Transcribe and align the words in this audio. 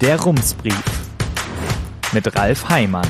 Der 0.00 0.18
Rumsbrief 0.18 0.82
mit 2.14 2.34
Ralf 2.34 2.70
Heimann. 2.70 3.06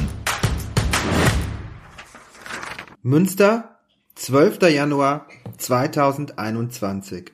Münster, 3.04 3.78
12. 4.16 4.58
Januar 4.62 5.28
2021. 5.56 7.30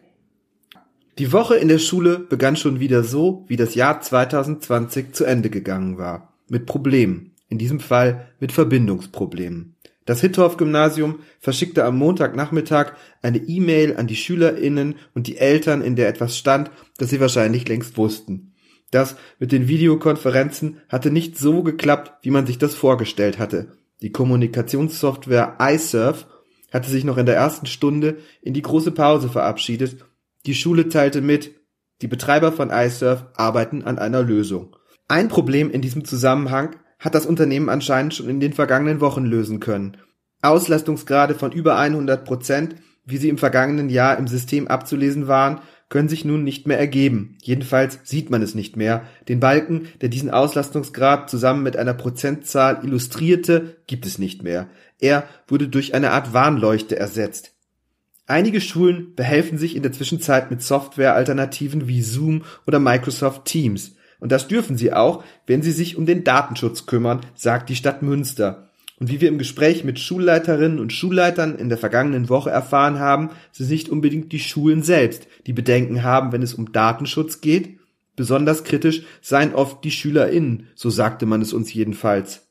Die 1.16 1.32
Woche 1.32 1.56
in 1.56 1.68
der 1.68 1.78
Schule 1.78 2.18
begann 2.18 2.56
schon 2.56 2.80
wieder 2.80 3.02
so, 3.02 3.46
wie 3.48 3.56
das 3.56 3.74
Jahr 3.74 4.02
2020 4.02 5.14
zu 5.14 5.24
Ende 5.24 5.48
gegangen 5.48 5.96
war. 5.96 6.34
Mit 6.48 6.66
Problemen. 6.66 7.32
In 7.48 7.56
diesem 7.56 7.80
Fall 7.80 8.28
mit 8.38 8.52
Verbindungsproblemen. 8.52 9.74
Das 10.04 10.20
Hittorf-Gymnasium 10.20 11.20
verschickte 11.40 11.86
am 11.86 11.96
Montagnachmittag 11.96 12.92
eine 13.22 13.38
E-Mail 13.38 13.96
an 13.96 14.06
die 14.06 14.16
SchülerInnen 14.16 14.96
und 15.14 15.26
die 15.26 15.38
Eltern, 15.38 15.80
in 15.80 15.96
der 15.96 16.08
etwas 16.08 16.36
stand, 16.36 16.70
das 16.98 17.08
sie 17.08 17.20
wahrscheinlich 17.20 17.66
längst 17.66 17.96
wussten. 17.96 18.52
Das 18.90 19.16
mit 19.38 19.52
den 19.52 19.68
Videokonferenzen 19.68 20.80
hatte 20.88 21.10
nicht 21.10 21.38
so 21.38 21.62
geklappt, 21.62 22.12
wie 22.22 22.30
man 22.30 22.46
sich 22.46 22.58
das 22.58 22.74
vorgestellt 22.74 23.38
hatte. 23.38 23.72
Die 24.02 24.12
Kommunikationssoftware 24.12 25.56
iSurf 25.60 26.26
hatte 26.72 26.90
sich 26.90 27.04
noch 27.04 27.16
in 27.16 27.26
der 27.26 27.36
ersten 27.36 27.66
Stunde 27.66 28.18
in 28.42 28.54
die 28.54 28.62
große 28.62 28.92
Pause 28.92 29.28
verabschiedet. 29.28 30.04
Die 30.44 30.54
Schule 30.54 30.88
teilte 30.88 31.20
mit, 31.20 31.54
die 32.02 32.08
Betreiber 32.08 32.52
von 32.52 32.70
iSurf 32.70 33.24
arbeiten 33.34 33.82
an 33.82 33.98
einer 33.98 34.22
Lösung. 34.22 34.76
Ein 35.08 35.28
Problem 35.28 35.70
in 35.70 35.82
diesem 35.82 36.04
Zusammenhang 36.04 36.76
hat 36.98 37.14
das 37.14 37.26
Unternehmen 37.26 37.68
anscheinend 37.68 38.14
schon 38.14 38.28
in 38.28 38.40
den 38.40 38.52
vergangenen 38.52 39.00
Wochen 39.00 39.24
lösen 39.24 39.60
können. 39.60 39.96
Auslastungsgrade 40.42 41.34
von 41.34 41.52
über 41.52 41.78
100 41.78 42.24
Prozent, 42.24 42.76
wie 43.04 43.16
sie 43.16 43.28
im 43.28 43.38
vergangenen 43.38 43.88
Jahr 43.88 44.18
im 44.18 44.26
System 44.26 44.68
abzulesen 44.68 45.28
waren, 45.28 45.60
können 45.88 46.08
sich 46.08 46.24
nun 46.24 46.42
nicht 46.42 46.66
mehr 46.66 46.78
ergeben. 46.78 47.38
Jedenfalls 47.42 48.00
sieht 48.04 48.30
man 48.30 48.42
es 48.42 48.54
nicht 48.54 48.76
mehr. 48.76 49.04
Den 49.28 49.40
Balken, 49.40 49.88
der 50.00 50.08
diesen 50.08 50.30
Auslastungsgrad 50.30 51.30
zusammen 51.30 51.62
mit 51.62 51.76
einer 51.76 51.94
Prozentzahl 51.94 52.80
illustrierte, 52.82 53.76
gibt 53.86 54.06
es 54.06 54.18
nicht 54.18 54.42
mehr. 54.42 54.68
Er 55.00 55.24
wurde 55.46 55.68
durch 55.68 55.94
eine 55.94 56.10
Art 56.10 56.32
Warnleuchte 56.32 56.98
ersetzt. 56.98 57.52
Einige 58.26 58.60
Schulen 58.60 59.14
behelfen 59.14 59.56
sich 59.56 59.76
in 59.76 59.82
der 59.82 59.92
Zwischenzeit 59.92 60.50
mit 60.50 60.60
Softwarealternativen 60.60 61.86
wie 61.86 62.02
Zoom 62.02 62.42
oder 62.66 62.80
Microsoft 62.80 63.44
Teams. 63.44 63.94
Und 64.18 64.32
das 64.32 64.48
dürfen 64.48 64.76
sie 64.76 64.92
auch, 64.92 65.22
wenn 65.46 65.62
sie 65.62 65.70
sich 65.70 65.96
um 65.96 66.06
den 66.06 66.24
Datenschutz 66.24 66.86
kümmern, 66.86 67.20
sagt 67.36 67.68
die 67.68 67.76
Stadt 67.76 68.02
Münster. 68.02 68.70
Und 68.98 69.10
wie 69.10 69.20
wir 69.20 69.28
im 69.28 69.38
Gespräch 69.38 69.84
mit 69.84 70.00
Schulleiterinnen 70.00 70.78
und 70.78 70.92
Schulleitern 70.92 71.58
in 71.58 71.68
der 71.68 71.76
vergangenen 71.76 72.28
Woche 72.30 72.50
erfahren 72.50 72.98
haben, 72.98 73.30
sind 73.52 73.68
nicht 73.68 73.88
unbedingt 73.90 74.32
die 74.32 74.40
Schulen 74.40 74.82
selbst, 74.82 75.28
die 75.46 75.52
Bedenken 75.52 76.02
haben, 76.02 76.32
wenn 76.32 76.42
es 76.42 76.54
um 76.54 76.72
Datenschutz 76.72 77.42
geht. 77.42 77.78
Besonders 78.16 78.64
kritisch 78.64 79.02
seien 79.20 79.54
oft 79.54 79.84
die 79.84 79.90
SchülerInnen, 79.90 80.68
so 80.74 80.88
sagte 80.88 81.26
man 81.26 81.42
es 81.42 81.52
uns 81.52 81.74
jedenfalls. 81.74 82.48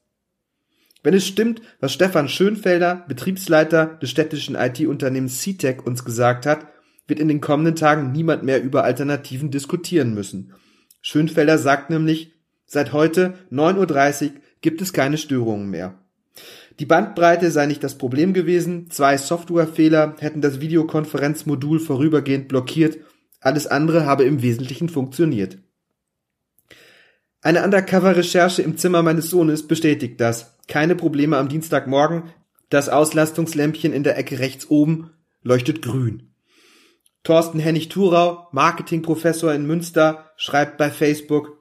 Wenn 1.02 1.15
es 1.15 1.25
stimmt, 1.25 1.61
was 1.79 1.93
Stefan 1.93 2.29
Schönfelder, 2.29 3.05
Betriebsleiter 3.07 3.97
des 4.02 4.11
städtischen 4.11 4.55
IT-Unternehmens 4.55 5.41
CTEC 5.41 5.85
uns 5.85 6.05
gesagt 6.05 6.45
hat, 6.45 6.67
wird 7.07 7.19
in 7.19 7.27
den 7.27 7.41
kommenden 7.41 7.75
Tagen 7.75 8.11
niemand 8.11 8.43
mehr 8.43 8.61
über 8.61 8.83
Alternativen 8.83 9.49
diskutieren 9.52 10.13
müssen. 10.13 10.53
Schönfelder 11.02 11.57
sagt 11.57 11.89
nämlich, 11.89 12.33
seit 12.65 12.93
heute 12.93 13.35
9.30 13.52 14.25
Uhr 14.25 14.31
gibt 14.61 14.81
es 14.81 14.93
keine 14.93 15.17
Störungen 15.17 15.69
mehr. 15.69 15.99
Die 16.80 16.86
Bandbreite 16.86 17.52
sei 17.52 17.66
nicht 17.66 17.83
das 17.83 17.97
Problem 17.97 18.33
gewesen, 18.33 18.89
zwei 18.91 19.17
Softwarefehler 19.17 20.16
hätten 20.19 20.42
das 20.42 20.59
Videokonferenzmodul 20.59 21.80
vorübergehend 21.80 22.47
blockiert, 22.47 22.97
alles 23.39 23.67
andere 23.67 24.05
habe 24.05 24.23
im 24.23 24.42
Wesentlichen 24.42 24.89
funktioniert. 24.89 25.58
Eine 27.42 27.64
Undercover-Recherche 27.64 28.64
im 28.64 28.75
Zimmer 28.75 29.03
meines 29.03 29.30
Sohnes 29.30 29.67
bestätigt 29.67 30.19
das. 30.19 30.58
Keine 30.67 30.95
Probleme 30.95 31.38
am 31.38 31.47
Dienstagmorgen, 31.47 32.23
das 32.70 32.89
Auslastungslämpchen 32.89 33.93
in 33.93 34.04
der 34.04 34.17
Ecke 34.17 34.39
rechts 34.39 34.70
oben 34.70 35.11
leuchtet 35.43 35.83
grün. 35.83 36.33
Thorsten 37.23 37.59
Hennig-Thurau, 37.59 38.48
Marketingprofessor 38.52 39.54
in 39.54 39.65
Münster, 39.67 40.32
schreibt 40.38 40.77
bei 40.77 40.89
Facebook, 40.89 41.55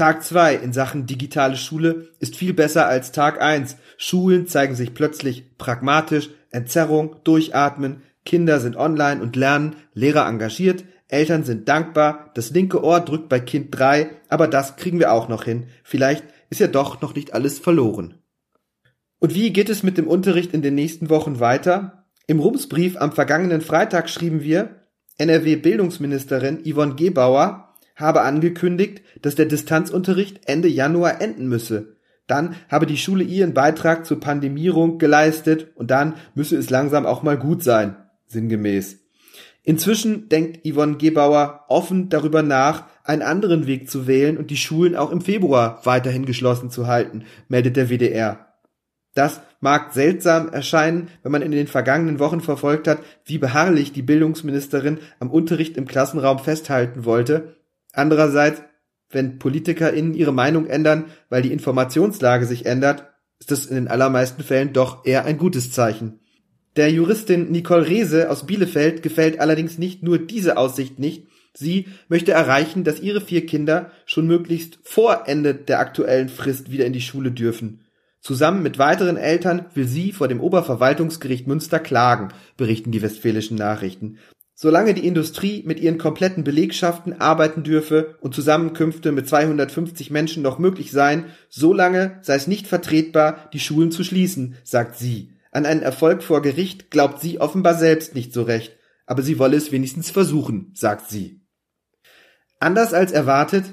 Tag 0.00 0.22
zwei 0.22 0.54
in 0.54 0.72
Sachen 0.72 1.04
digitale 1.04 1.58
Schule 1.58 2.08
ist 2.20 2.34
viel 2.34 2.54
besser 2.54 2.86
als 2.86 3.12
Tag 3.12 3.42
eins. 3.42 3.76
Schulen 3.98 4.46
zeigen 4.46 4.74
sich 4.74 4.94
plötzlich 4.94 5.58
pragmatisch, 5.58 6.30
Entzerrung, 6.50 7.16
Durchatmen, 7.22 8.00
Kinder 8.24 8.60
sind 8.60 8.76
online 8.76 9.20
und 9.20 9.36
lernen, 9.36 9.76
Lehrer 9.92 10.26
engagiert, 10.26 10.86
Eltern 11.08 11.44
sind 11.44 11.68
dankbar, 11.68 12.30
das 12.32 12.48
linke 12.48 12.82
Ohr 12.82 13.00
drückt 13.00 13.28
bei 13.28 13.40
Kind 13.40 13.78
drei, 13.78 14.08
aber 14.30 14.48
das 14.48 14.76
kriegen 14.76 15.00
wir 15.00 15.12
auch 15.12 15.28
noch 15.28 15.44
hin. 15.44 15.66
Vielleicht 15.84 16.24
ist 16.48 16.60
ja 16.60 16.68
doch 16.68 17.02
noch 17.02 17.14
nicht 17.14 17.34
alles 17.34 17.58
verloren. 17.58 18.14
Und 19.18 19.34
wie 19.34 19.52
geht 19.52 19.68
es 19.68 19.82
mit 19.82 19.98
dem 19.98 20.08
Unterricht 20.08 20.54
in 20.54 20.62
den 20.62 20.76
nächsten 20.76 21.10
Wochen 21.10 21.40
weiter? 21.40 22.06
Im 22.26 22.40
Rumsbrief 22.40 22.96
am 22.96 23.12
vergangenen 23.12 23.60
Freitag 23.60 24.08
schrieben 24.08 24.42
wir, 24.42 24.76
NRW-Bildungsministerin 25.18 26.64
Yvonne 26.64 26.94
Gebauer 26.94 27.69
habe 28.00 28.22
angekündigt, 28.22 29.02
dass 29.22 29.34
der 29.34 29.46
Distanzunterricht 29.46 30.40
Ende 30.46 30.68
Januar 30.68 31.20
enden 31.20 31.48
müsse. 31.48 31.96
Dann 32.26 32.54
habe 32.68 32.86
die 32.86 32.96
Schule 32.96 33.24
ihren 33.24 33.54
Beitrag 33.54 34.06
zur 34.06 34.20
Pandemierung 34.20 34.98
geleistet 34.98 35.68
und 35.74 35.90
dann 35.90 36.14
müsse 36.34 36.56
es 36.56 36.70
langsam 36.70 37.06
auch 37.06 37.22
mal 37.22 37.36
gut 37.36 37.62
sein, 37.62 37.96
sinngemäß. 38.26 38.98
Inzwischen 39.62 40.28
denkt 40.28 40.66
Yvonne 40.66 40.96
Gebauer 40.96 41.64
offen 41.68 42.08
darüber 42.08 42.42
nach, 42.42 42.84
einen 43.04 43.22
anderen 43.22 43.66
Weg 43.66 43.90
zu 43.90 44.06
wählen 44.06 44.38
und 44.38 44.50
die 44.50 44.56
Schulen 44.56 44.96
auch 44.96 45.10
im 45.10 45.20
Februar 45.20 45.80
weiterhin 45.84 46.24
geschlossen 46.24 46.70
zu 46.70 46.86
halten, 46.86 47.24
meldet 47.48 47.76
der 47.76 47.90
WDR. 47.90 48.46
Das 49.14 49.40
mag 49.60 49.92
seltsam 49.92 50.48
erscheinen, 50.48 51.08
wenn 51.22 51.32
man 51.32 51.42
in 51.42 51.50
den 51.50 51.66
vergangenen 51.66 52.20
Wochen 52.20 52.40
verfolgt 52.40 52.86
hat, 52.86 53.00
wie 53.24 53.38
beharrlich 53.38 53.92
die 53.92 54.02
Bildungsministerin 54.02 54.98
am 55.18 55.30
Unterricht 55.30 55.76
im 55.76 55.86
Klassenraum 55.86 56.38
festhalten 56.38 57.04
wollte. 57.04 57.56
Andererseits, 57.92 58.62
wenn 59.10 59.38
PolitikerInnen 59.38 60.14
ihre 60.14 60.32
Meinung 60.32 60.66
ändern, 60.66 61.06
weil 61.28 61.42
die 61.42 61.52
Informationslage 61.52 62.46
sich 62.46 62.66
ändert, 62.66 63.08
ist 63.40 63.50
das 63.50 63.66
in 63.66 63.74
den 63.74 63.88
allermeisten 63.88 64.42
Fällen 64.42 64.72
doch 64.72 65.04
eher 65.04 65.24
ein 65.24 65.38
gutes 65.38 65.72
Zeichen. 65.72 66.20
Der 66.76 66.90
Juristin 66.90 67.50
Nicole 67.50 67.86
Rehse 67.86 68.30
aus 68.30 68.46
Bielefeld 68.46 69.02
gefällt 69.02 69.40
allerdings 69.40 69.78
nicht 69.78 70.02
nur 70.02 70.18
diese 70.18 70.56
Aussicht 70.56 70.98
nicht, 71.00 71.26
sie 71.52 71.88
möchte 72.08 72.30
erreichen, 72.30 72.84
dass 72.84 73.00
ihre 73.00 73.20
vier 73.20 73.44
Kinder 73.44 73.90
schon 74.06 74.26
möglichst 74.26 74.78
vor 74.82 75.24
Ende 75.26 75.54
der 75.54 75.80
aktuellen 75.80 76.28
Frist 76.28 76.70
wieder 76.70 76.86
in 76.86 76.92
die 76.92 77.00
Schule 77.00 77.32
dürfen. 77.32 77.80
Zusammen 78.20 78.62
mit 78.62 78.78
weiteren 78.78 79.16
Eltern 79.16 79.66
will 79.74 79.86
sie 79.86 80.12
vor 80.12 80.28
dem 80.28 80.40
Oberverwaltungsgericht 80.40 81.46
Münster 81.46 81.80
klagen, 81.80 82.28
berichten 82.56 82.92
die 82.92 83.02
Westfälischen 83.02 83.56
Nachrichten. 83.56 84.18
Solange 84.62 84.92
die 84.92 85.06
Industrie 85.06 85.62
mit 85.64 85.80
ihren 85.80 85.96
kompletten 85.96 86.44
Belegschaften 86.44 87.18
arbeiten 87.18 87.62
dürfe 87.62 88.16
und 88.20 88.34
Zusammenkünfte 88.34 89.10
mit 89.10 89.26
250 89.26 90.10
Menschen 90.10 90.42
noch 90.42 90.58
möglich 90.58 90.90
seien, 90.90 91.32
solange 91.48 92.18
sei 92.20 92.34
es 92.34 92.46
nicht 92.46 92.66
vertretbar, 92.66 93.48
die 93.54 93.58
Schulen 93.58 93.90
zu 93.90 94.04
schließen, 94.04 94.58
sagt 94.62 94.98
sie. 94.98 95.32
An 95.50 95.64
einen 95.64 95.80
Erfolg 95.80 96.22
vor 96.22 96.42
Gericht 96.42 96.90
glaubt 96.90 97.22
sie 97.22 97.40
offenbar 97.40 97.74
selbst 97.74 98.14
nicht 98.14 98.34
so 98.34 98.42
recht, 98.42 98.76
aber 99.06 99.22
sie 99.22 99.38
wolle 99.38 99.56
es 99.56 99.72
wenigstens 99.72 100.10
versuchen, 100.10 100.72
sagt 100.74 101.08
sie. 101.08 101.40
Anders 102.58 102.92
als 102.92 103.12
erwartet 103.12 103.64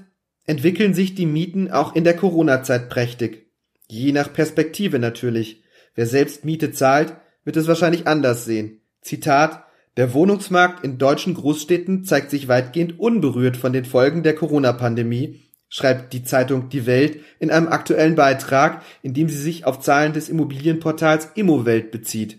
entwickeln 0.45 0.93
sich 0.93 1.15
die 1.15 1.25
Mieten 1.25 1.69
auch 1.69 1.97
in 1.97 2.05
der 2.05 2.15
Corona-Zeit 2.15 2.87
prächtig. 2.87 3.51
Je 3.89 4.13
nach 4.13 4.31
Perspektive 4.31 4.99
natürlich. 4.99 5.63
Wer 5.95 6.05
selbst 6.07 6.45
Miete 6.45 6.71
zahlt, 6.71 7.13
wird 7.43 7.57
es 7.57 7.67
wahrscheinlich 7.67 8.07
anders 8.07 8.45
sehen. 8.45 8.79
Zitat 9.01 9.66
Der 9.97 10.13
Wohnungsmarkt 10.13 10.83
in 10.83 10.99
deutschen 10.99 11.33
Großstädten 11.33 12.05
zeigt 12.05 12.29
sich 12.29 12.47
weitgehend 12.47 12.99
unberührt 12.99 13.57
von 13.57 13.73
den 13.73 13.83
Folgen 13.83 14.21
der 14.21 14.35
Corona-Pandemie, 14.35 15.41
schreibt 15.69 16.13
die 16.13 16.23
Zeitung 16.23 16.69
Die 16.69 16.85
Welt 16.85 17.19
in 17.39 17.49
einem 17.49 17.67
aktuellen 17.67 18.13
Beitrag, 18.13 18.83
in 19.01 19.15
dem 19.15 19.27
sie 19.27 19.39
sich 19.39 19.65
auf 19.65 19.79
Zahlen 19.79 20.13
des 20.13 20.29
Immobilienportals 20.29 21.29
Immowelt 21.33 21.89
bezieht. 21.89 22.37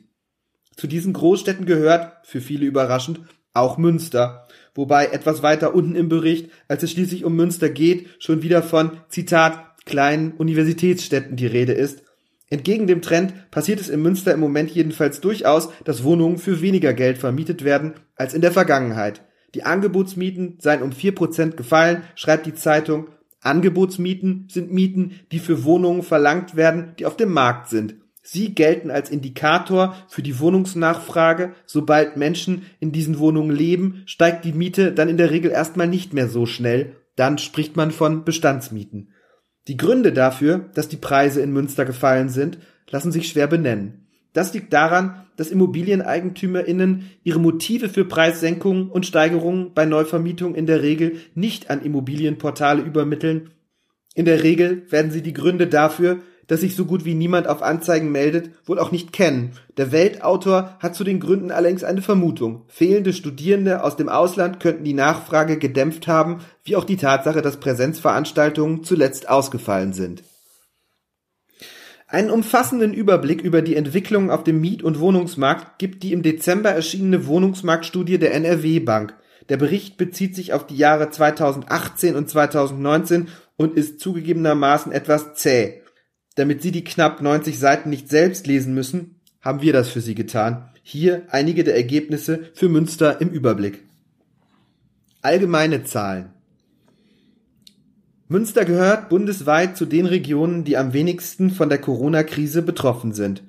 Zu 0.76 0.86
diesen 0.86 1.12
Großstädten 1.12 1.66
gehört, 1.66 2.12
für 2.22 2.40
viele 2.40 2.64
überraschend, 2.64 3.22
auch 3.54 3.76
Münster, 3.76 4.46
wobei 4.76 5.06
etwas 5.06 5.42
weiter 5.42 5.74
unten 5.74 5.96
im 5.96 6.08
Bericht, 6.08 6.50
als 6.68 6.84
es 6.84 6.92
schließlich 6.92 7.24
um 7.24 7.34
Münster 7.34 7.70
geht, 7.70 8.06
schon 8.20 8.42
wieder 8.42 8.62
von 8.62 8.98
Zitat 9.08 9.84
kleinen 9.84 10.30
Universitätsstädten 10.34 11.34
die 11.34 11.46
Rede 11.46 11.72
ist. 11.72 12.04
Entgegen 12.50 12.86
dem 12.86 13.02
Trend 13.02 13.50
passiert 13.50 13.80
es 13.80 13.88
in 13.88 14.00
Münster 14.00 14.32
im 14.32 14.40
Moment 14.40 14.70
jedenfalls 14.70 15.20
durchaus, 15.20 15.68
dass 15.84 16.04
Wohnungen 16.04 16.38
für 16.38 16.62
weniger 16.62 16.94
Geld 16.94 17.18
vermietet 17.18 17.62
werden 17.62 17.94
als 18.16 18.34
in 18.34 18.40
der 18.40 18.52
Vergangenheit. 18.52 19.22
Die 19.54 19.64
Angebotsmieten 19.64 20.58
seien 20.60 20.82
um 20.82 20.92
vier 20.92 21.14
Prozent 21.14 21.56
gefallen, 21.56 22.02
schreibt 22.14 22.46
die 22.46 22.54
Zeitung. 22.54 23.08
Angebotsmieten 23.40 24.46
sind 24.50 24.72
Mieten, 24.72 25.20
die 25.30 25.38
für 25.38 25.64
Wohnungen 25.64 26.02
verlangt 26.02 26.56
werden, 26.56 26.94
die 26.98 27.06
auf 27.06 27.16
dem 27.16 27.32
Markt 27.32 27.68
sind. 27.68 27.96
Sie 28.22 28.54
gelten 28.54 28.90
als 28.90 29.10
Indikator 29.10 29.94
für 30.08 30.22
die 30.22 30.38
Wohnungsnachfrage. 30.38 31.54
Sobald 31.64 32.16
Menschen 32.16 32.66
in 32.78 32.92
diesen 32.92 33.18
Wohnungen 33.18 33.54
leben, 33.54 34.02
steigt 34.06 34.44
die 34.44 34.52
Miete 34.52 34.92
dann 34.92 35.08
in 35.08 35.16
der 35.16 35.30
Regel 35.30 35.50
erstmal 35.50 35.86
nicht 35.86 36.12
mehr 36.12 36.28
so 36.28 36.44
schnell 36.44 36.96
dann 37.18 37.36
spricht 37.36 37.76
man 37.76 37.90
von 37.90 38.24
Bestandsmieten. 38.24 39.08
Die 39.68 39.76
Gründe 39.76 40.12
dafür, 40.12 40.70
dass 40.74 40.88
die 40.88 40.96
Preise 40.96 41.42
in 41.42 41.52
Münster 41.52 41.84
gefallen 41.84 42.30
sind, 42.30 42.58
lassen 42.90 43.12
sich 43.12 43.28
schwer 43.28 43.46
benennen. 43.46 44.06
Das 44.32 44.54
liegt 44.54 44.72
daran, 44.72 45.26
dass 45.36 45.50
ImmobilieneigentümerInnen 45.50 47.10
ihre 47.22 47.38
Motive 47.38 47.88
für 47.88 48.04
Preissenkungen 48.04 48.88
und 48.88 49.06
Steigerungen 49.06 49.72
bei 49.74 49.84
Neuvermietung 49.84 50.54
in 50.54 50.66
der 50.66 50.82
Regel 50.82 51.16
nicht 51.34 51.70
an 51.70 51.82
Immobilienportale 51.82 52.82
übermitteln. 52.82 53.50
In 54.14 54.24
der 54.24 54.42
Regel 54.42 54.82
werden 54.90 55.10
sie 55.10 55.22
die 55.22 55.34
Gründe 55.34 55.66
dafür, 55.66 56.18
dass 56.48 56.60
sich 56.60 56.74
so 56.74 56.84
gut 56.84 57.04
wie 57.04 57.14
niemand 57.14 57.46
auf 57.46 57.62
Anzeigen 57.62 58.10
meldet, 58.10 58.50
wohl 58.66 58.80
auch 58.80 58.90
nicht 58.90 59.12
kennen. 59.12 59.52
Der 59.76 59.92
Weltautor 59.92 60.76
hat 60.80 60.96
zu 60.96 61.04
den 61.04 61.20
Gründen 61.20 61.52
allerdings 61.52 61.84
eine 61.84 62.02
Vermutung. 62.02 62.64
Fehlende 62.66 63.12
Studierende 63.12 63.84
aus 63.84 63.96
dem 63.96 64.08
Ausland 64.08 64.58
könnten 64.58 64.82
die 64.82 64.94
Nachfrage 64.94 65.58
gedämpft 65.58 66.08
haben, 66.08 66.40
wie 66.64 66.74
auch 66.74 66.84
die 66.84 66.96
Tatsache, 66.96 67.42
dass 67.42 67.60
Präsenzveranstaltungen 67.60 68.82
zuletzt 68.82 69.28
ausgefallen 69.28 69.92
sind. 69.92 70.24
Einen 72.10 72.30
umfassenden 72.30 72.94
Überblick 72.94 73.42
über 73.42 73.60
die 73.60 73.76
Entwicklung 73.76 74.30
auf 74.30 74.42
dem 74.42 74.62
Miet- 74.62 74.82
und 74.82 74.98
Wohnungsmarkt 74.98 75.78
gibt 75.78 76.02
die 76.02 76.14
im 76.14 76.22
Dezember 76.22 76.70
erschienene 76.70 77.26
Wohnungsmarktstudie 77.26 78.18
der 78.18 78.32
NRW 78.32 78.80
Bank. 78.80 79.14
Der 79.50 79.58
Bericht 79.58 79.98
bezieht 79.98 80.34
sich 80.34 80.54
auf 80.54 80.66
die 80.66 80.76
Jahre 80.76 81.10
2018 81.10 82.16
und 82.16 82.30
2019 82.30 83.28
und 83.56 83.76
ist 83.76 84.00
zugegebenermaßen 84.00 84.90
etwas 84.90 85.34
zäh. 85.34 85.82
Damit 86.38 86.62
Sie 86.62 86.70
die 86.70 86.84
knapp 86.84 87.20
90 87.20 87.58
Seiten 87.58 87.90
nicht 87.90 88.08
selbst 88.08 88.46
lesen 88.46 88.72
müssen, 88.72 89.16
haben 89.40 89.60
wir 89.60 89.72
das 89.72 89.88
für 89.88 90.00
Sie 90.00 90.14
getan. 90.14 90.70
Hier 90.84 91.22
einige 91.30 91.64
der 91.64 91.74
Ergebnisse 91.74 92.50
für 92.54 92.68
Münster 92.68 93.20
im 93.20 93.30
Überblick. 93.30 93.82
Allgemeine 95.20 95.82
Zahlen. 95.82 96.30
Münster 98.28 98.64
gehört 98.64 99.08
bundesweit 99.08 99.76
zu 99.76 99.84
den 99.84 100.06
Regionen, 100.06 100.62
die 100.62 100.76
am 100.76 100.92
wenigsten 100.92 101.50
von 101.50 101.68
der 101.68 101.80
Corona-Krise 101.80 102.62
betroffen 102.62 103.12
sind. 103.12 103.42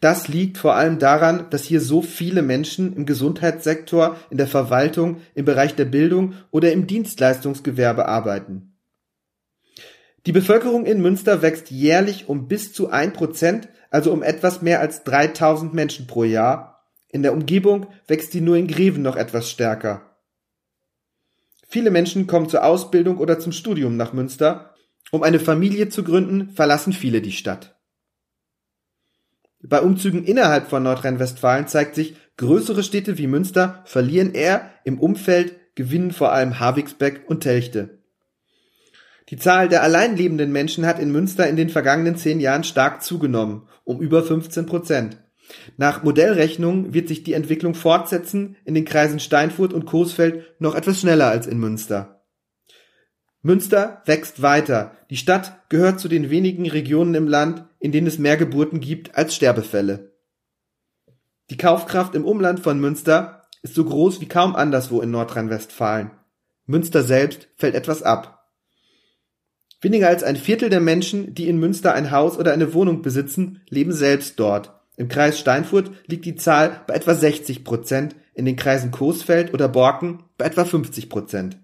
Das 0.00 0.26
liegt 0.26 0.56
vor 0.56 0.74
allem 0.74 0.98
daran, 0.98 1.50
dass 1.50 1.64
hier 1.64 1.82
so 1.82 2.00
viele 2.00 2.40
Menschen 2.40 2.96
im 2.96 3.04
Gesundheitssektor, 3.04 4.16
in 4.30 4.38
der 4.38 4.46
Verwaltung, 4.46 5.18
im 5.34 5.44
Bereich 5.44 5.74
der 5.74 5.84
Bildung 5.84 6.32
oder 6.50 6.72
im 6.72 6.86
Dienstleistungsgewerbe 6.86 8.08
arbeiten. 8.08 8.71
Die 10.26 10.32
Bevölkerung 10.32 10.86
in 10.86 11.02
Münster 11.02 11.42
wächst 11.42 11.70
jährlich 11.70 12.28
um 12.28 12.46
bis 12.46 12.72
zu 12.72 12.90
ein 12.90 13.12
Prozent, 13.12 13.68
also 13.90 14.12
um 14.12 14.22
etwas 14.22 14.62
mehr 14.62 14.80
als 14.80 15.02
3000 15.02 15.74
Menschen 15.74 16.06
pro 16.06 16.22
Jahr. 16.22 16.86
In 17.08 17.22
der 17.22 17.32
Umgebung 17.32 17.88
wächst 18.06 18.32
sie 18.32 18.40
nur 18.40 18.56
in 18.56 18.68
Greven 18.68 19.02
noch 19.02 19.16
etwas 19.16 19.50
stärker. 19.50 20.16
Viele 21.68 21.90
Menschen 21.90 22.26
kommen 22.26 22.48
zur 22.48 22.64
Ausbildung 22.64 23.18
oder 23.18 23.40
zum 23.40 23.50
Studium 23.50 23.96
nach 23.96 24.12
Münster. 24.12 24.74
Um 25.10 25.22
eine 25.22 25.40
Familie 25.40 25.88
zu 25.88 26.04
gründen, 26.04 26.50
verlassen 26.50 26.92
viele 26.92 27.20
die 27.20 27.32
Stadt. 27.32 27.76
Bei 29.60 29.80
Umzügen 29.80 30.24
innerhalb 30.24 30.68
von 30.68 30.82
Nordrhein-Westfalen 30.82 31.66
zeigt 31.68 31.94
sich, 31.94 32.16
größere 32.36 32.82
Städte 32.82 33.18
wie 33.18 33.26
Münster 33.26 33.82
verlieren 33.86 34.34
eher, 34.34 34.70
im 34.84 35.00
Umfeld 35.00 35.74
gewinnen 35.74 36.12
vor 36.12 36.32
allem 36.32 36.60
Havigsbeck 36.60 37.22
und 37.26 37.40
Telchte. 37.40 38.01
Die 39.32 39.38
Zahl 39.38 39.70
der 39.70 39.82
allein 39.82 40.14
lebenden 40.14 40.52
Menschen 40.52 40.84
hat 40.84 40.98
in 40.98 41.10
Münster 41.10 41.48
in 41.48 41.56
den 41.56 41.70
vergangenen 41.70 42.16
zehn 42.16 42.38
Jahren 42.38 42.64
stark 42.64 43.02
zugenommen, 43.02 43.66
um 43.82 43.98
über 43.98 44.22
15 44.22 44.66
Prozent. 44.66 45.16
Nach 45.78 46.02
Modellrechnung 46.02 46.92
wird 46.92 47.08
sich 47.08 47.24
die 47.24 47.32
Entwicklung 47.32 47.74
fortsetzen, 47.74 48.56
in 48.66 48.74
den 48.74 48.84
Kreisen 48.84 49.20
Steinfurt 49.20 49.72
und 49.72 49.86
Coesfeld 49.86 50.60
noch 50.60 50.74
etwas 50.74 51.00
schneller 51.00 51.28
als 51.28 51.46
in 51.46 51.58
Münster. 51.58 52.26
Münster 53.40 54.02
wächst 54.04 54.42
weiter. 54.42 54.98
Die 55.08 55.16
Stadt 55.16 55.66
gehört 55.70 55.98
zu 55.98 56.08
den 56.08 56.28
wenigen 56.28 56.68
Regionen 56.68 57.14
im 57.14 57.26
Land, 57.26 57.64
in 57.80 57.90
denen 57.90 58.08
es 58.08 58.18
mehr 58.18 58.36
Geburten 58.36 58.80
gibt 58.80 59.14
als 59.14 59.34
Sterbefälle. 59.34 60.12
Die 61.48 61.56
Kaufkraft 61.56 62.14
im 62.14 62.26
Umland 62.26 62.60
von 62.60 62.78
Münster 62.78 63.48
ist 63.62 63.74
so 63.74 63.86
groß 63.86 64.20
wie 64.20 64.28
kaum 64.28 64.54
anderswo 64.54 65.00
in 65.00 65.10
Nordrhein-Westfalen. 65.10 66.10
Münster 66.66 67.02
selbst 67.02 67.48
fällt 67.56 67.74
etwas 67.74 68.02
ab. 68.02 68.41
Weniger 69.82 70.06
als 70.06 70.22
ein 70.22 70.36
Viertel 70.36 70.70
der 70.70 70.80
Menschen, 70.80 71.34
die 71.34 71.48
in 71.48 71.58
Münster 71.58 71.92
ein 71.92 72.12
Haus 72.12 72.38
oder 72.38 72.52
eine 72.52 72.72
Wohnung 72.72 73.02
besitzen, 73.02 73.60
leben 73.68 73.92
selbst 73.92 74.38
dort. 74.38 74.72
Im 74.96 75.08
Kreis 75.08 75.40
Steinfurt 75.40 75.90
liegt 76.06 76.24
die 76.24 76.36
Zahl 76.36 76.82
bei 76.86 76.94
etwa 76.94 77.14
60 77.14 77.64
Prozent, 77.64 78.14
in 78.34 78.44
den 78.44 78.54
Kreisen 78.54 78.92
Coesfeld 78.92 79.52
oder 79.52 79.68
Borken 79.68 80.22
bei 80.38 80.44
etwa 80.44 80.64
50 80.64 81.10
Prozent. 81.10 81.58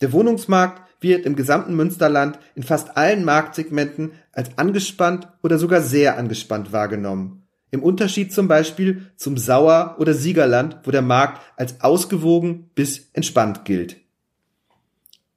Der 0.00 0.12
Wohnungsmarkt 0.12 0.82
wird 1.00 1.24
im 1.24 1.36
gesamten 1.36 1.76
Münsterland 1.76 2.38
in 2.56 2.64
fast 2.64 2.96
allen 2.96 3.24
Marktsegmenten 3.24 4.12
als 4.32 4.58
angespannt 4.58 5.28
oder 5.42 5.56
sogar 5.56 5.82
sehr 5.82 6.18
angespannt 6.18 6.72
wahrgenommen. 6.72 7.46
Im 7.70 7.82
Unterschied 7.82 8.32
zum 8.32 8.48
Beispiel 8.48 9.06
zum 9.16 9.38
Sauer- 9.38 9.96
oder 10.00 10.14
Siegerland, 10.14 10.78
wo 10.82 10.90
der 10.90 11.02
Markt 11.02 11.40
als 11.56 11.80
ausgewogen 11.80 12.70
bis 12.74 13.08
entspannt 13.12 13.64
gilt. 13.64 13.98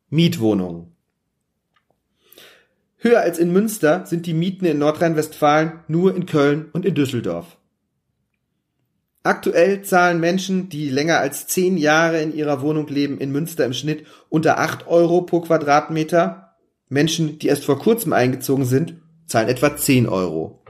Mietwohnungen 0.09 0.92
Höher 3.03 3.19
als 3.19 3.37
in 3.37 3.51
Münster 3.51 4.05
sind 4.05 4.25
die 4.25 4.33
Mieten 4.33 4.63
in 4.63 4.77
Nordrhein-Westfalen 4.77 5.81
nur 5.89 6.15
in 6.15 6.25
Köln 6.25 6.69
und 6.71 6.85
in 6.85 6.95
Düsseldorf. 6.95 7.57
Aktuell 9.23 9.81
zahlen 9.81 10.21
Menschen, 10.21 10.69
die 10.69 10.89
länger 10.89 11.19
als 11.19 11.47
zehn 11.47 11.75
Jahre 11.75 12.21
in 12.21 12.33
ihrer 12.33 12.61
Wohnung 12.61 12.87
leben, 12.87 13.17
in 13.17 13.33
Münster 13.33 13.65
im 13.65 13.73
Schnitt 13.73 14.05
unter 14.29 14.57
acht 14.57 14.87
Euro 14.87 15.23
pro 15.23 15.41
Quadratmeter. 15.41 16.55
Menschen, 16.87 17.39
die 17.39 17.47
erst 17.47 17.65
vor 17.65 17.77
kurzem 17.77 18.13
eingezogen 18.13 18.63
sind, 18.63 18.95
zahlen 19.25 19.49
etwa 19.49 19.75
zehn 19.75 20.07
Euro. 20.07 20.63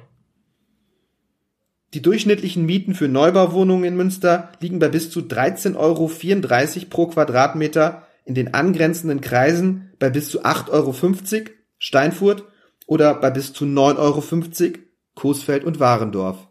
Die 1.93 2.01
durchschnittlichen 2.01 2.65
Mieten 2.65 2.95
für 2.95 3.07
Neubauwohnungen 3.07 3.85
in 3.85 3.95
Münster 3.95 4.51
liegen 4.59 4.79
bei 4.79 4.89
bis 4.89 5.11
zu 5.11 5.19
13,34 5.19 5.75
Euro 5.77 6.09
pro 6.89 7.07
Quadratmeter, 7.07 8.07
in 8.25 8.33
den 8.33 8.55
angrenzenden 8.55 9.21
Kreisen 9.21 9.91
bei 9.99 10.09
bis 10.09 10.29
zu 10.29 10.43
8,50 10.43 10.69
Euro 10.71 10.93
Steinfurt 11.83 12.45
oder 12.85 13.13
bei 13.13 13.29
bis 13.29 13.51
zu 13.51 13.65
9,50 13.65 13.97
Euro 13.97 14.79
Coesfeld 15.15 15.65
und 15.65 15.81
Warendorf. 15.81 16.47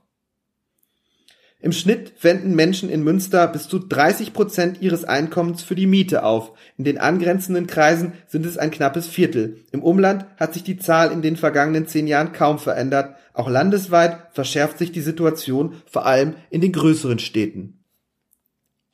Im 1.58 1.73
Schnitt 1.73 2.12
wenden 2.23 2.55
Menschen 2.55 2.90
in 2.90 3.02
Münster 3.02 3.46
bis 3.49 3.67
zu 3.67 3.79
30 3.79 4.34
Prozent 4.34 4.82
ihres 4.82 5.05
Einkommens 5.05 5.62
für 5.62 5.75
die 5.75 5.87
Miete 5.87 6.25
auf. 6.25 6.52
In 6.76 6.84
den 6.84 6.99
angrenzenden 6.99 7.67
Kreisen 7.67 8.12
sind 8.26 8.44
es 8.44 8.58
ein 8.58 8.70
knappes 8.70 9.06
Viertel. 9.06 9.64
Im 9.73 9.83
Umland 9.83 10.26
hat 10.37 10.52
sich 10.52 10.64
die 10.64 10.76
Zahl 10.76 11.11
in 11.11 11.23
den 11.23 11.37
vergangenen 11.37 11.87
zehn 11.87 12.06
Jahren 12.06 12.33
kaum 12.33 12.59
verändert. 12.59 13.16
Auch 13.33 13.49
landesweit 13.49 14.18
verschärft 14.33 14.76
sich 14.76 14.92
die 14.92 15.00
Situation, 15.00 15.80
vor 15.87 16.04
allem 16.04 16.35
in 16.50 16.61
den 16.61 16.73
größeren 16.73 17.21
Städten. 17.21 17.83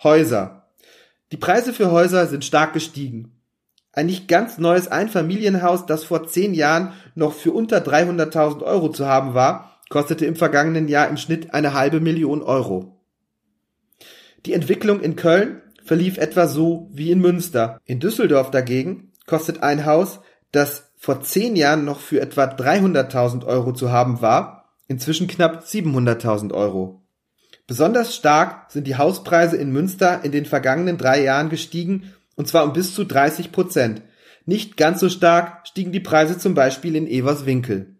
Häuser. 0.04 0.68
Die 1.32 1.36
Preise 1.36 1.72
für 1.72 1.90
Häuser 1.90 2.28
sind 2.28 2.44
stark 2.44 2.74
gestiegen. 2.74 3.37
Ein 3.92 4.06
nicht 4.06 4.28
ganz 4.28 4.58
neues 4.58 4.88
Einfamilienhaus, 4.88 5.86
das 5.86 6.04
vor 6.04 6.26
zehn 6.26 6.54
Jahren 6.54 6.92
noch 7.14 7.32
für 7.32 7.52
unter 7.52 7.78
300.000 7.78 8.62
Euro 8.62 8.90
zu 8.90 9.06
haben 9.06 9.34
war, 9.34 9.80
kostete 9.88 10.26
im 10.26 10.36
vergangenen 10.36 10.88
Jahr 10.88 11.08
im 11.08 11.16
Schnitt 11.16 11.54
eine 11.54 11.72
halbe 11.72 12.00
Million 12.00 12.42
Euro. 12.42 13.00
Die 14.46 14.52
Entwicklung 14.52 15.00
in 15.00 15.16
Köln 15.16 15.62
verlief 15.84 16.18
etwa 16.18 16.46
so 16.46 16.88
wie 16.92 17.10
in 17.10 17.20
Münster. 17.20 17.80
In 17.84 17.98
Düsseldorf 17.98 18.50
dagegen 18.50 19.12
kostet 19.26 19.62
ein 19.62 19.86
Haus, 19.86 20.20
das 20.52 20.92
vor 20.96 21.22
zehn 21.22 21.56
Jahren 21.56 21.84
noch 21.84 22.00
für 22.00 22.20
etwa 22.20 22.44
300.000 22.44 23.46
Euro 23.46 23.72
zu 23.72 23.90
haben 23.90 24.20
war, 24.20 24.74
inzwischen 24.86 25.28
knapp 25.28 25.64
700.000 25.64 26.52
Euro. 26.52 27.02
Besonders 27.66 28.14
stark 28.14 28.70
sind 28.70 28.86
die 28.86 28.96
Hauspreise 28.96 29.56
in 29.56 29.70
Münster 29.70 30.24
in 30.24 30.32
den 30.32 30.46
vergangenen 30.46 30.96
drei 30.96 31.22
Jahren 31.22 31.50
gestiegen 31.50 32.14
und 32.38 32.46
zwar 32.46 32.64
um 32.64 32.72
bis 32.72 32.94
zu 32.94 33.04
30 33.04 33.52
Prozent. 33.52 34.00
Nicht 34.46 34.78
ganz 34.78 35.00
so 35.00 35.10
stark 35.10 35.66
stiegen 35.66 35.92
die 35.92 36.00
Preise 36.00 36.38
zum 36.38 36.54
Beispiel 36.54 36.94
in 36.96 37.06
Everswinkel. 37.06 37.96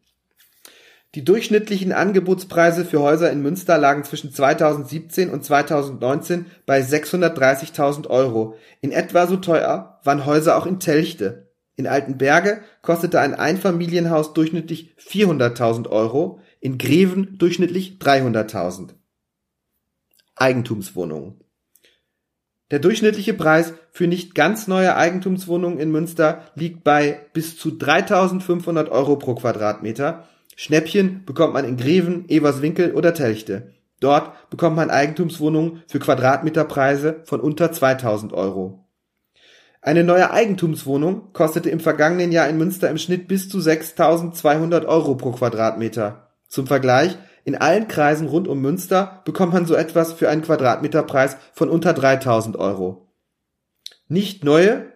Die 1.15 1.25
durchschnittlichen 1.25 1.93
Angebotspreise 1.93 2.85
für 2.85 3.01
Häuser 3.01 3.33
in 3.33 3.43
Münster 3.43 3.77
lagen 3.79 4.05
zwischen 4.05 4.33
2017 4.33 5.31
und 5.31 5.45
2019 5.45 6.47
bei 6.67 6.81
630.000 6.81 8.07
Euro. 8.09 8.55
In 8.81 8.93
etwa 8.93 9.27
so 9.27 9.37
teuer 9.37 9.99
waren 10.05 10.25
Häuser 10.25 10.57
auch 10.57 10.67
in 10.67 10.79
Telchte. 10.79 11.49
In 11.75 11.89
Altenberge 11.89 12.61
kostete 12.81 13.21
ein 13.21 13.35
Einfamilienhaus 13.35 14.35
durchschnittlich 14.35 14.95
400.000 15.01 15.89
Euro, 15.89 16.41
in 16.61 16.79
Greven 16.79 17.39
durchschnittlich 17.39 17.99
300.000. 18.01 18.91
Eigentumswohnungen 20.37 21.41
der 22.71 22.79
durchschnittliche 22.79 23.35
Preis 23.35 23.73
für 23.93 24.07
nicht 24.07 24.35
ganz 24.35 24.69
neue 24.69 24.97
Eigentumswohnungen 24.97 25.79
in 25.79 25.91
Münster 25.91 26.43
liegt 26.55 26.85
bei 26.85 27.21
bis 27.33 27.59
zu 27.59 27.71
3.500 27.71 28.91
Euro 28.91 29.17
pro 29.17 29.35
Quadratmeter. 29.35 30.29
Schnäppchen 30.57 31.25
bekommt 31.25 31.55
man 31.55 31.65
in 31.65 31.77
Greven, 31.77 32.29
Everswinkel 32.29 32.93
oder 32.93 33.15
Telchte. 33.15 33.73
Dort 34.01 34.51
bekommt 34.51 34.77
man 34.77 34.91
Eigentumswohnungen 34.91 35.83
für 35.87 35.99
Quadratmeterpreise 35.99 37.21
von 37.25 37.41
unter 37.41 37.73
2.000 37.73 38.33
Euro. 38.33 38.85
Eine 39.81 40.05
neue 40.05 40.31
Eigentumswohnung 40.31 41.33
kostete 41.33 41.71
im 41.71 41.81
vergangenen 41.81 42.33
Jahr 42.33 42.49
in 42.49 42.59
Münster 42.59 42.91
im 42.91 42.99
Schnitt 42.99 43.29
bis 43.29 43.49
zu 43.49 43.59
6.200 43.59 44.87
Euro 44.87 45.15
pro 45.15 45.33
Quadratmeter. 45.33 46.29
Zum 46.49 46.67
Vergleich, 46.67 47.17
in 47.49 47.57
allen 47.57 47.89
Kreisen 47.89 48.29
rund 48.29 48.47
um 48.47 48.61
Münster 48.61 49.23
bekommt 49.25 49.55
man 49.55 49.65
so 49.65 49.75
etwas 49.75 50.13
für 50.13 50.29
einen 50.29 50.43
Quadratmeterpreis 50.43 51.39
von 51.55 51.71
unter 51.71 51.93
3.000 51.93 52.59
Euro. 52.59 53.11
Nicht 54.07 54.45
neue, 54.45 54.93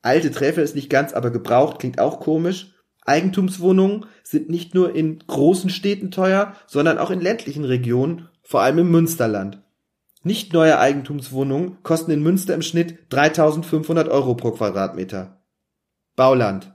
alte 0.00 0.30
Treffer 0.30 0.62
ist 0.62 0.76
nicht 0.76 0.90
ganz, 0.90 1.12
aber 1.12 1.32
gebraucht 1.32 1.80
klingt 1.80 1.98
auch 1.98 2.20
komisch. 2.20 2.72
Eigentumswohnungen 3.04 4.06
sind 4.22 4.48
nicht 4.48 4.76
nur 4.76 4.94
in 4.94 5.18
großen 5.26 5.70
Städten 5.70 6.12
teuer, 6.12 6.54
sondern 6.68 6.98
auch 6.98 7.10
in 7.10 7.20
ländlichen 7.20 7.64
Regionen, 7.64 8.28
vor 8.44 8.62
allem 8.62 8.78
im 8.78 8.92
Münsterland. 8.92 9.60
Nicht 10.22 10.52
neue 10.52 10.78
Eigentumswohnungen 10.78 11.82
kosten 11.82 12.12
in 12.12 12.22
Münster 12.22 12.54
im 12.54 12.62
Schnitt 12.62 13.06
3500 13.08 14.06
Euro 14.06 14.36
pro 14.36 14.52
Quadratmeter. 14.52 15.42
Bauland. 16.14 16.72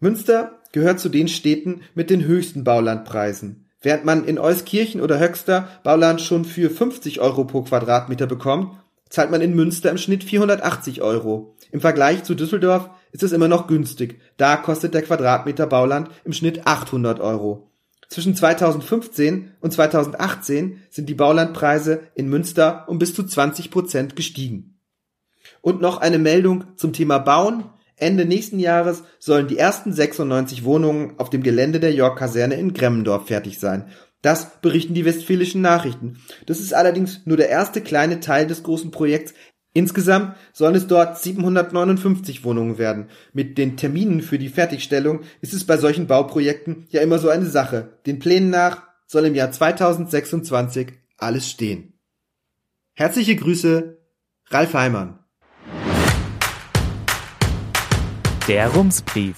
Münster 0.00 0.60
gehört 0.72 1.00
zu 1.00 1.08
den 1.08 1.28
Städten 1.28 1.80
mit 1.94 2.10
den 2.10 2.26
höchsten 2.26 2.62
Baulandpreisen. 2.62 3.64
Während 3.88 4.04
man 4.04 4.26
in 4.26 4.38
Euskirchen 4.38 5.00
oder 5.00 5.18
Höxter 5.18 5.66
Bauland 5.82 6.20
schon 6.20 6.44
für 6.44 6.68
50 6.68 7.20
Euro 7.20 7.44
pro 7.44 7.62
Quadratmeter 7.62 8.26
bekommt, 8.26 8.76
zahlt 9.08 9.30
man 9.30 9.40
in 9.40 9.56
Münster 9.56 9.90
im 9.90 9.96
Schnitt 9.96 10.24
480 10.24 11.00
Euro. 11.00 11.56
Im 11.72 11.80
Vergleich 11.80 12.22
zu 12.22 12.34
Düsseldorf 12.34 12.90
ist 13.12 13.22
es 13.22 13.32
immer 13.32 13.48
noch 13.48 13.66
günstig. 13.66 14.20
Da 14.36 14.56
kostet 14.56 14.92
der 14.92 15.00
Quadratmeter 15.00 15.66
Bauland 15.66 16.10
im 16.24 16.34
Schnitt 16.34 16.66
800 16.66 17.18
Euro. 17.20 17.70
Zwischen 18.10 18.36
2015 18.36 19.52
und 19.62 19.72
2018 19.72 20.82
sind 20.90 21.08
die 21.08 21.14
Baulandpreise 21.14 22.02
in 22.14 22.28
Münster 22.28 22.84
um 22.88 22.98
bis 22.98 23.14
zu 23.14 23.24
20 23.24 23.70
Prozent 23.70 24.16
gestiegen. 24.16 24.78
Und 25.62 25.80
noch 25.80 26.02
eine 26.02 26.18
Meldung 26.18 26.76
zum 26.76 26.92
Thema 26.92 27.16
Bauen. 27.16 27.64
Ende 28.00 28.24
nächsten 28.24 28.58
Jahres 28.58 29.02
sollen 29.18 29.48
die 29.48 29.58
ersten 29.58 29.92
96 29.92 30.64
Wohnungen 30.64 31.14
auf 31.18 31.30
dem 31.30 31.42
Gelände 31.42 31.80
der 31.80 31.92
York-Kaserne 31.92 32.54
in 32.54 32.74
Gremmendorf 32.74 33.26
fertig 33.26 33.58
sein. 33.58 33.90
Das 34.22 34.60
berichten 34.60 34.94
die 34.94 35.04
Westfälischen 35.04 35.60
Nachrichten. 35.60 36.18
Das 36.46 36.60
ist 36.60 36.74
allerdings 36.74 37.24
nur 37.24 37.36
der 37.36 37.48
erste 37.48 37.80
kleine 37.80 38.20
Teil 38.20 38.46
des 38.46 38.62
großen 38.62 38.90
Projekts. 38.90 39.34
Insgesamt 39.72 40.36
sollen 40.52 40.74
es 40.74 40.86
dort 40.86 41.18
759 41.18 42.42
Wohnungen 42.42 42.78
werden. 42.78 43.08
Mit 43.32 43.58
den 43.58 43.76
Terminen 43.76 44.22
für 44.22 44.38
die 44.38 44.48
Fertigstellung 44.48 45.20
ist 45.40 45.54
es 45.54 45.64
bei 45.64 45.76
solchen 45.76 46.06
Bauprojekten 46.06 46.86
ja 46.88 47.00
immer 47.00 47.18
so 47.18 47.28
eine 47.28 47.46
Sache. 47.46 47.98
Den 48.06 48.18
Plänen 48.18 48.50
nach 48.50 48.82
soll 49.06 49.26
im 49.26 49.34
Jahr 49.34 49.52
2026 49.52 50.88
alles 51.16 51.48
stehen. 51.48 51.94
Herzliche 52.94 53.36
Grüße, 53.36 53.98
Ralf 54.50 54.74
Heimann. 54.74 55.17
Der 58.48 58.68
Rumsbrief. 58.72 59.36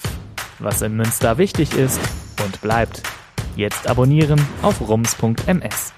Was 0.59 0.81
in 0.81 0.95
Münster 0.95 1.37
wichtig 1.37 1.73
ist 1.73 1.99
und 2.45 2.61
bleibt. 2.61 3.03
Jetzt 3.57 3.89
abonnieren 3.89 4.39
auf 4.61 4.79
rums.ms. 4.87 5.93